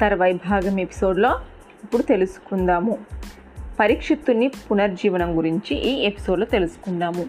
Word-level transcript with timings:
తర్వాయి 0.00 0.40
భాగం 0.50 0.80
ఎపిసోడ్లో 0.80 1.40
ఇప్పుడు 1.84 2.02
తెలుసుకుందాము. 2.02 2.98
పరీక్షిత్తుని 3.80 4.48
పునర్జీవనం 4.48 5.36
గురించి 5.36 5.76
ఈ 5.76 6.04
ఎపిసోడ్లో 6.04 6.46
తెలుసుకుందాము. 6.46 7.24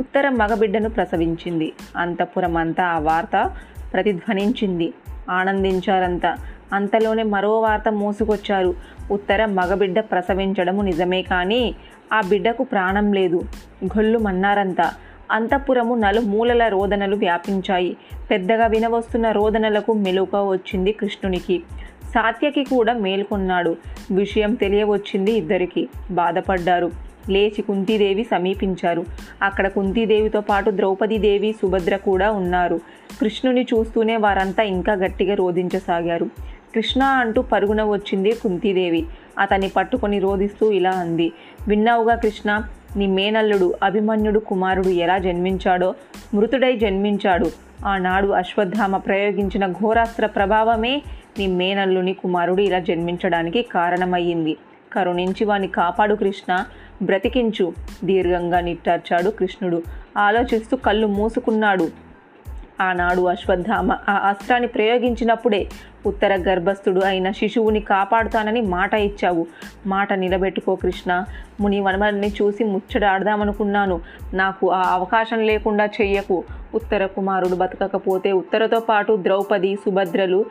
ఉత్తర 0.00 0.28
మగబిడ్డను 0.28 0.90
ప్రసవించింది. 0.90 1.72
అంతఃపురం 1.96 2.56
అంతా 2.56 2.84
ఆ 2.84 2.98
వార్త 2.98 3.50
ప్రతిధ్వనించింది. 3.92 4.92
ఆనందించారంతా. 5.30 6.36
అంతలోనే 6.72 7.22
మరో 7.22 7.60
వార్త 7.60 7.92
మోసుకొచ్చారు. 7.92 8.74
ఉత్తర 9.10 9.44
మగబిడ్డ 9.44 10.00
ప్రసవించడము 10.00 10.82
నిజమే 10.82 11.22
కానీ 11.22 11.74
ఆ 12.12 12.20
బిడ్డకు 12.20 12.64
ప్రాణం 12.64 13.12
లేదు. 13.12 13.42
గొల్లు 13.84 14.18
మన్నారంతా 14.18 14.92
అంతఃపురము 15.30 15.94
నలుమూలల 15.94 16.68
రోదనలు 16.68 17.16
వ్యాపించాయి. 17.16 17.96
పెద్దగా 18.30 18.66
వినవస్తున్న 18.66 19.30
రోదనలకు 19.30 19.92
మెలుక 19.92 20.36
వచ్చింది 20.36 20.92
కృష్ణునికి. 20.92 21.62
సాత్యకి 22.14 22.64
కూడా 22.64 22.92
మేల్కొన్నాడు. 22.92 23.76
విషయం 24.10 24.54
తెలియవచ్చింది 24.54 25.32
ఇద్దరికి. 25.32 25.88
బాధపడ్డారు. 26.10 26.90
లేచి 27.30 27.62
కుంతీదేవి 27.62 28.24
సమీపించారు. 28.24 29.04
అక్కడ 29.42 29.68
కుంతీదేవితో 29.68 30.40
పాటు 30.40 30.70
ద్రౌపదీదేవి 30.70 31.52
సుభద్ర 31.52 31.96
కూడా 31.96 32.30
ఉన్నారు. 32.32 32.80
కృష్ణుని 33.20 33.62
చూస్తూనే 33.62 34.16
వారంతా 34.16 34.62
ఇంకా 34.62 34.92
గట్టిగా 34.92 35.34
రోధించసాగారు. 35.34 36.24
కృష్ణ 36.74 37.02
అంటూ 37.02 37.42
పరుగున 37.42 37.82
వచ్చింది 37.82 38.32
కుంతీదేవి. 38.32 39.06
అతన్ని 39.38 39.68
పట్టుకొని 39.68 40.18
రోధిస్తూ 40.18 40.72
ఇలా 40.72 40.90
అంది. 40.90 41.32
విన్నావుగా 41.68 42.14
కృష్ణ 42.14 42.62
నీ 42.96 43.06
మేనల్లుడు 43.06 43.74
అభిమన్యుడు 43.82 44.38
కుమారుడు 44.38 44.88
ఎలా 44.88 45.18
జన్మించాడో? 45.18 45.94
మృతుడై 46.34 46.76
జన్మించాడు. 46.76 47.67
ఆనాడు 47.86 48.28
అశ్వత్థామ 48.28 48.96
ప్రయోగించిన 48.96 49.66
ఘోరాస్త్ర 49.66 50.26
ప్రభావమే 50.26 51.02
నీ 51.38 51.46
మేనల్లుని 51.46 52.12
కుమారుడు 52.12 52.60
ఇలా 52.60 52.78
జన్మించడానికి 52.78 53.62
కారణమయ్యింది. 53.62 54.56
కరుణించి 54.92 55.44
వాని 55.44 55.68
కాపాడు 55.68 56.14
కృష్ణ. 56.14 56.64
బ్రతికించు. 57.02 57.72
దీర్ఘంగా 58.04 58.60
నిట్టార్చాడు 58.60 59.30
కృష్ణుడు. 59.30 59.82
ఆలోచిస్తూ 60.18 60.76
కళ్ళు 60.76 61.06
మూసుకున్నాడు. 61.06 61.88
ఆనాడు 62.80 63.22
అశ్వత్థామ 63.22 63.92
ఆ 63.92 64.12
అస్త్రాన్ని 64.12 64.68
ప్రయోగించినప్పుడే 64.68 65.66
ఉత్తర 66.06 66.36
గర్భస్థుడు 66.36 67.00
అయిన 67.00 67.30
శిశువుని 67.30 67.80
కాపాడుతానని 67.80 68.60
మాట 68.60 68.94
ఇచ్చావు. 68.94 69.46
మాట 69.86 70.12
నిలబెట్టుకో 70.12 70.74
కృష్ణ. 70.74 71.24
ముని 71.60 71.80
వనమల్ని 71.80 72.32
చూసి 72.42 72.64
ముచ్చడాడదామనుకున్నాను. 72.64 74.00
నాకు 74.34 74.70
ఆ 74.70 74.92
అవకాశం 74.92 75.38
లేకుండా 75.38 75.84
చెయ్యకు. 75.84 76.44
ఉత్తర 76.74 77.06
కుమారుడు 77.06 77.54
బతకకపోతే 77.54 78.32
ఉత్తరతో 78.32 78.80
పాటు 78.80 79.16
ద్రౌపది 79.22 79.76
సుభద్రలు 79.76 80.44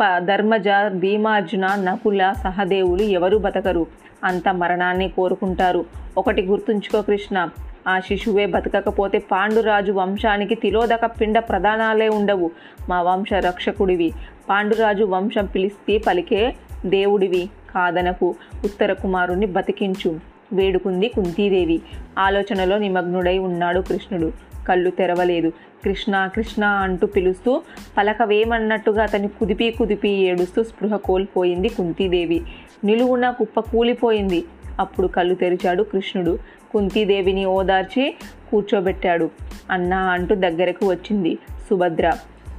ప 0.00 0.18
ధర్మజ 0.18 0.68
భీమార్జున 0.94 1.66
నకుల 1.66 2.32
సహదేవులు 2.44 3.02
ఎవరు 3.02 3.38
బతకరు. 3.38 3.86
అంత 4.24 4.48
మరణాన్ని 4.48 5.08
కోరుకుంటారు. 5.08 5.84
ఒకటి 6.18 6.42
గుర్తుంచుకో 6.42 7.02
కృష్ణ. 7.02 7.48
ఆ 7.88 8.00
శిశువే 8.00 8.46
బతకకపోతే 8.46 9.18
పాండురాజు 9.18 9.92
వంశానికి 9.92 10.54
తిలోదక 10.54 11.06
పిండ 11.06 11.38
ప్రధానాలే 11.38 12.08
ఉండవు. 12.08 12.50
మా 12.88 13.02
వంశ 13.02 13.32
రక్షకుడివి. 13.32 14.12
పాండురాజు 14.48 15.04
వంశం 15.04 15.46
పిలిస్తే 15.46 15.98
పలికే 15.98 16.54
దేవుడివి. 16.86 17.48
కాదనకు 17.74 18.34
ఉత్తర 18.64 18.92
కుమారుణ్ణి 18.92 19.46
బతికించు. 19.46 20.20
వేడుకుంది 20.52 21.08
కుంతీదేవి. 21.08 21.82
ఆలోచనలో 22.18 22.78
నిమగ్నుడై 22.78 23.38
ఉన్నాడు 23.38 23.80
కృష్ణుడు. 23.80 24.32
కళ్ళు 24.68 24.90
తెరవలేదు. 24.90 25.52
కృష్ణ 25.84 26.30
కృష్ణ 26.36 26.64
అంటూ 26.64 27.06
పిలుస్తూ 27.06 27.62
పలకవేమన్నట్టుగా 27.98 29.02
అతని 29.02 29.28
కుదిపి 29.28 29.70
కుదిపి 29.70 30.08
ఏడుస్తూ 30.08 30.62
స్పృహ 30.62 30.96
కోల్పోయింది 30.96 31.68
కుంతీదేవి. 31.68 32.42
నిలువున 32.84 33.30
కుప్ప 33.30 33.60
కూలిపోయింది. 33.60 34.44
అప్పుడు 34.80 35.06
కళ్ళు 35.06 35.34
తెరిచాడు 35.34 35.82
కృష్ణుడు. 35.82 36.38
కుంతీదేవిని 36.72 37.44
ఓదార్చి 37.44 38.14
కూర్చోబెట్టాడు. 38.50 39.30
అన్నా 39.70 39.98
అంటూ 39.98 40.34
దగ్గరకు 40.34 40.88
వచ్చింది 40.88 41.38
సుభద్ర. 41.70 42.12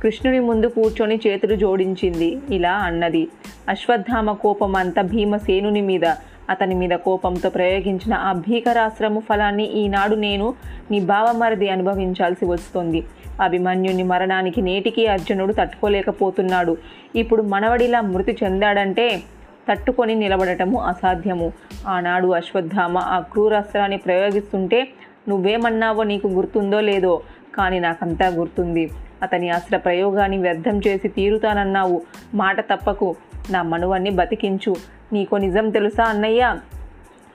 కృష్ణుని 0.04 0.40
ముందు 0.40 0.68
కూర్చొని 0.68 1.20
చేతులు 1.28 1.56
జోడించింది 1.56 2.38
ఇలా 2.50 2.74
అన్నది. 2.74 3.28
అశ్వత్థామ 3.70 4.32
కోపం 4.32 4.76
అంతా 4.76 5.02
భీమసేనుని 5.02 5.82
మీద. 5.82 6.06
అతని 6.50 6.76
మీద 6.76 6.90
కోపంతో 6.90 7.50
ప్రయోగించిన 7.50 8.14
ఆ 8.14 8.34
భీకరాశ్రము 8.34 9.20
ఫలాన్ని 9.20 9.72
ఈనాడు 9.72 10.16
నేను 10.16 10.54
నీ 10.92 11.00
బావమరిది 11.00 11.70
అనుభవించాల్సి 11.70 12.46
వస్తోంది. 12.46 13.04
అభిమన్యుని 13.42 14.04
మరణానికి 14.04 14.62
నేటికి 14.62 15.08
అర్జునుడు 15.08 15.54
తట్టుకోలేకపోతున్నాడు. 15.54 16.78
ఇప్పుడు 17.16 17.42
మనవడిలా 17.42 18.02
మృతి 18.02 18.38
చెందాడంటే 18.44 19.22
తట్టుకొని 19.70 20.16
నిలబడటము 20.16 20.80
అసాధ్యము. 20.80 21.52
ఆనాడు 21.88 22.28
అశ్వత్థామ 22.28 22.98
ఆ 22.98 23.20
క్రూరాస్త్రాన్ని 23.20 23.98
ప్రయోగిస్తుంటే 23.98 24.88
నువ్వేమన్నావో 25.30 26.04
నీకు 26.04 26.28
గుర్తుందో 26.28 26.80
లేదో 26.80 27.22
కానీ 27.56 27.80
నాకంతా 27.80 28.28
గుర్తుంది. 28.28 28.92
అతని 29.24 29.50
అస్త్ర 29.50 29.78
ప్రయోగాన్ని 29.78 30.38
వ్యర్థం 30.38 30.82
చేసి 30.88 31.08
తీరుతానన్నావు. 31.08 32.02
మాట 32.34 32.60
తప్పకు. 32.74 33.16
నా 33.50 33.62
మనువన్ని 33.62 34.10
బతికించు. 34.10 34.76
నీకో 35.14 35.38
నిజం 35.38 35.70
తెలుసా 35.70 36.04
అన్నయ్య? 36.04 36.56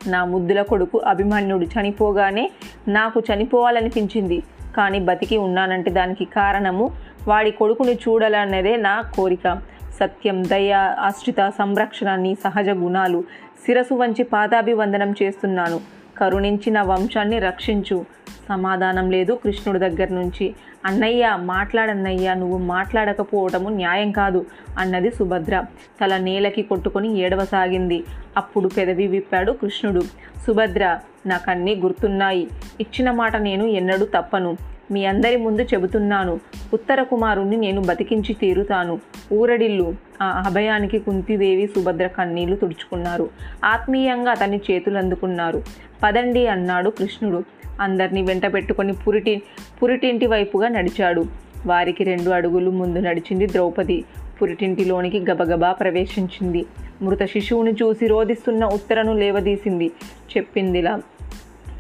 నా 0.07 0.25
ముద్దుల 0.25 0.63
కొడుకు 0.63 0.99
అభిమన్యుడు 0.99 1.65
చనిపోగానే 1.65 2.51
నాకు 2.89 3.21
చనిపోవాలనిపించింది. 3.21 4.43
కానీ 4.77 4.99
బతికి 4.99 5.37
ఉన్నానంటే 5.37 5.91
దానికి 5.91 6.25
కారణము 6.25 6.91
వాడి 7.29 7.51
కొడుకుని 7.51 7.95
చూడాలన్నదే 7.95 8.77
నా 8.77 9.01
కోరిక. 9.01 9.63
సత్యం 9.99 10.45
దయ 10.45 10.73
ఆశ్రిత 10.99 11.53
సంరక్షణ 11.59 12.15
నీ 12.15 12.35
సహజ 12.35 12.69
గుణాలు. 12.69 13.25
శిరసు 13.67 13.95
వంచి 13.95 14.23
పాదాభివందనం 14.23 15.15
చేస్తున్నాను. 15.23 15.81
కరుణించి 16.19 16.71
నా 16.71 16.83
వంశాన్ని 16.83 17.39
రక్షించు. 17.39 18.05
సమాధానం 18.49 19.11
లేదు 19.11 19.33
కృష్ణుడి 19.33 19.79
దగ్గర 19.79 20.09
నుంచి. 20.13 20.55
అన్నయ్య 20.85 21.37
మాట్లాడన్నయ్య 21.37 22.35
నువ్వు 22.35 22.59
మాట్లాడకపోవటము 22.59 23.69
న్యాయం 23.69 24.13
కాదు 24.13 24.47
అన్నది 24.79 25.11
సుభద్ర. 25.11 25.65
తల 26.01 26.17
నేలకి 26.17 26.63
కొట్టుకొని 26.63 27.19
ఏడవసాగింది. 27.19 28.05
అప్పుడు 28.37 28.69
పెదవి 28.69 29.07
విప్పాడు 29.07 29.53
కృష్ణుడు. 29.53 30.01
సుభద్ర 30.47 30.99
నాకన్నీ 31.27 31.75
గుర్తున్నాయి. 31.75 32.49
ఇచ్చిన 32.81 33.11
మాట 33.11 33.37
నేను 33.37 33.65
ఎన్నడూ 33.65 34.05
తప్పను. 34.05 34.57
మీ 34.91 35.05
అందరి 35.05 35.37
ముందు 35.37 35.63
చెబుతున్నాను. 35.63 36.41
ఉత్తర 36.75 37.03
కుమారుణ్ణి 37.03 37.57
నేను 37.57 37.81
బతికించి 37.81 38.35
తీరుతాను. 38.35 39.01
ఊరడిల్లు. 39.33 39.95
ఆ 40.23 40.43
అభయానికి 40.47 40.99
కుంతిదేవి 40.99 41.67
సుభద్ర 41.67 42.07
కన్నీళ్ళు 42.07 42.57
తుడుచుకున్నారు. 42.57 43.29
ఆత్మీయంగా 43.65 44.31
అతని 44.31 44.61
చేతులు 44.71 44.99
అందుకున్నారు 44.99 45.63
పదండి 46.03 46.47
అన్నాడు 46.47 46.91
కృష్ణుడు. 46.91 47.45
అందరినీ 47.81 48.23
వెంట 48.23 48.47
పెట్టుకొని 48.55 48.93
పురిటి 48.93 49.43
పురిటింటి 49.83 50.27
వైపుగా 50.27 50.69
నడిచాడు. 50.69 51.25
వారికి 51.67 52.05
రెండు 52.05 52.31
అడుగులు 52.31 52.71
ముందు 52.71 52.99
నడిచింది 52.99 53.47
ద్రౌపది. 53.47 54.05
పురిటింటిలోనికి 54.43 55.21
గబగబా 55.21 55.73
ప్రవేశించింది. 55.73 56.67
మృత 57.03 57.25
శిశువుని 57.25 57.73
చూసి 57.73 58.07
రోధిస్తున్న 58.07 58.65
ఉత్తరను 58.65 59.15
లేవదీసింది. 59.15 59.91
చెప్పిందిలా 60.37 61.03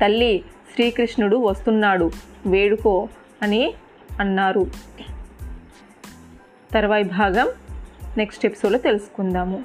తల్లి 0.04 0.42
శ్రీకృష్ణుడు 0.76 1.36
వస్తున్నాడు 1.36 2.10
వేడుకో 2.46 3.08
అని 3.42 3.74
అన్నారు. 4.20 4.66
తర్వాయి 6.72 7.04
భాగం 7.04 7.48
నెక్స్ట్ 8.16 8.46
ఎపిసోడ్లో 8.46 8.78
తెలుసుకుందాము. 8.78 9.62